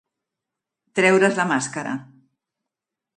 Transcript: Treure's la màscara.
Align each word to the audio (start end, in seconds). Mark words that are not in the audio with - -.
Treure's 0.99 1.37
la 1.41 1.45
màscara. 1.51 1.93